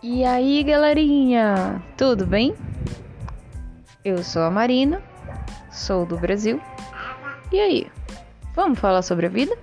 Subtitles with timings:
[0.00, 2.54] E aí, galerinha, tudo bem?
[4.04, 5.02] Eu sou a Marina,
[5.72, 6.60] sou do Brasil.
[7.50, 7.86] E aí,
[8.54, 9.58] vamos falar sobre a vida?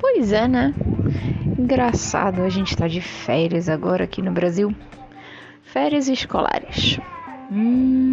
[0.00, 0.74] Pois é, né?
[1.56, 4.74] Engraçado, a gente tá de férias agora aqui no Brasil.
[5.62, 6.98] Férias escolares.
[7.52, 8.11] Hum,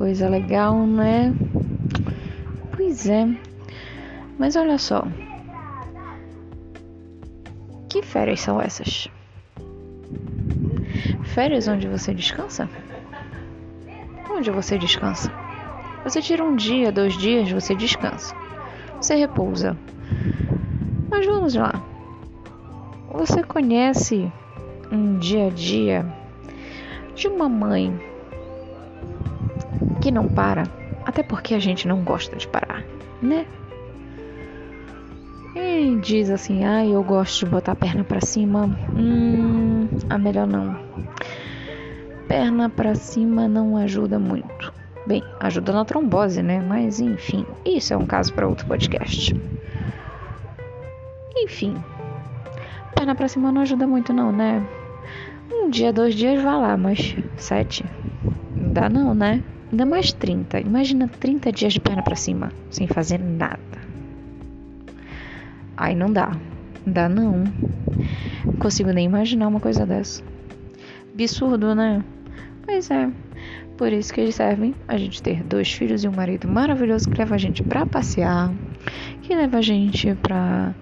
[0.00, 1.30] coisa legal, né?
[2.74, 3.28] Pois é.
[4.38, 5.06] Mas olha só.
[7.86, 9.08] Que férias são essas?
[11.34, 12.66] Férias onde você descansa?
[14.30, 15.30] Onde você descansa?
[16.02, 18.34] Você tira um dia, dois dias, você descansa.
[18.98, 19.76] Você repousa.
[21.10, 21.74] Mas vamos lá.
[23.12, 24.32] Você conhece
[24.90, 26.06] um dia a dia
[27.14, 28.08] de uma mãe
[30.00, 30.64] que não para,
[31.04, 32.84] até porque a gente não gosta de parar,
[33.22, 33.46] né?
[35.54, 38.76] E diz assim: "Ah, eu gosto de botar a perna para cima".
[38.96, 40.76] Hum, a melhor não.
[42.28, 44.72] Perna para cima não ajuda muito.
[45.06, 46.60] Bem, ajuda na trombose, né?
[46.60, 49.34] Mas enfim, isso é um caso para outro podcast.
[51.36, 51.74] Enfim,
[52.94, 54.64] perna pra cima não ajuda muito não, né?
[55.50, 57.84] Um dia, dois dias, vá lá, mas sete?
[58.60, 59.42] Não dá não, né?
[59.70, 60.60] Ainda mais 30.
[60.60, 63.58] Imagina 30 dias de perna pra cima, sem fazer nada.
[65.76, 66.32] Aí não dá.
[66.84, 67.44] Não dá não.
[68.44, 70.22] Não consigo nem imaginar uma coisa dessa.
[71.14, 72.02] Absurdo, né?
[72.64, 73.10] Pois é.
[73.76, 77.16] Por isso que eles servem a gente ter dois filhos e um marido maravilhoso que
[77.16, 78.52] leva a gente pra passear,
[79.22, 80.74] que leva a gente pra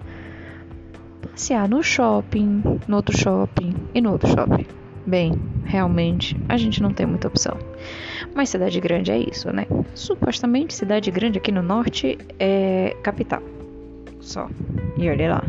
[1.21, 4.65] passear no shopping, no outro shopping e no outro shopping.
[5.09, 5.33] Bem,
[5.65, 7.57] realmente a gente não tem muita opção.
[8.35, 9.65] Mas cidade grande é isso, né?
[9.95, 13.41] Supostamente cidade grande aqui no norte é capital.
[14.21, 14.47] Só.
[14.95, 15.43] E olha lá.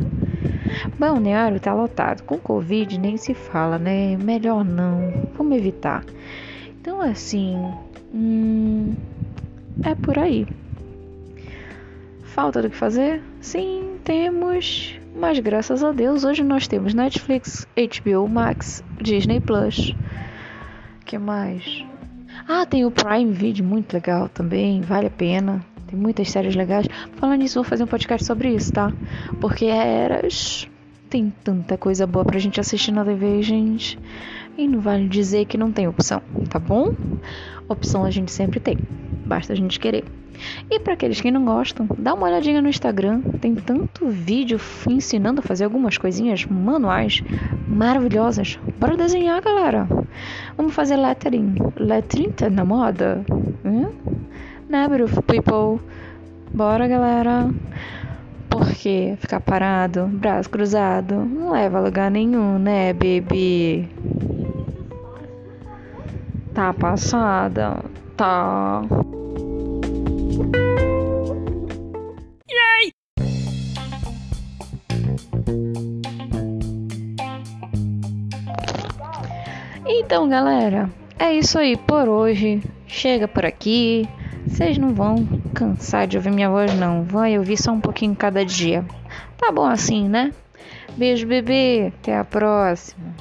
[0.99, 2.23] Balneário tá lotado.
[2.23, 4.17] Com Covid nem se fala, né?
[4.17, 5.13] Melhor não.
[5.37, 6.07] Vamos evitar.
[6.81, 7.55] Então, assim.
[8.15, 8.95] Hum,
[9.83, 10.47] é por aí.
[12.23, 13.23] Falta do que fazer?
[13.43, 14.99] Sim, temos.
[15.21, 19.95] Mas graças a Deus, hoje nós temos Netflix, HBO Max, Disney Plus.
[21.05, 21.85] que mais?
[22.49, 25.63] Ah, tem o Prime Video, muito legal também, vale a pena.
[25.87, 26.87] Tem muitas séries legais.
[27.17, 28.91] Falando nisso, vou fazer um podcast sobre isso, tá?
[29.43, 30.67] Porque eras.
[31.11, 33.99] Tem tanta coisa boa pra gente assistir na TV, gente.
[34.57, 36.95] E não vale dizer que não tem opção, tá bom?
[37.69, 38.79] Opção a gente sempre tem.
[39.27, 40.05] Basta a gente querer.
[40.71, 43.23] E para aqueles que não gostam, dá uma olhadinha no Instagram.
[43.41, 47.25] Tem tanto vídeo ensinando a fazer algumas coisinhas manuais
[47.67, 48.57] maravilhosas.
[48.79, 49.89] Bora desenhar, galera.
[50.57, 51.57] Vamos fazer lettering.
[51.77, 53.25] Lettering tá na moda?
[53.65, 53.91] Hum?
[54.69, 54.87] Né,
[55.27, 55.85] people?
[56.55, 57.51] Bora, galera.
[58.51, 63.89] Porque ficar parado, braço cruzado, não leva a lugar nenhum, né, baby?
[66.53, 67.83] Tá passada?
[68.17, 68.83] Tá.
[72.51, 72.93] Yay!
[79.87, 82.61] Então, galera, é isso aí por hoje.
[82.87, 84.09] Chega por aqui.
[84.47, 87.03] Vocês não vão cansar de ouvir minha voz, não.
[87.05, 88.85] Vai ouvir só um pouquinho cada dia.
[89.37, 90.33] Tá bom assim, né?
[90.97, 91.93] Beijo, bebê.
[92.01, 93.15] Até a próxima.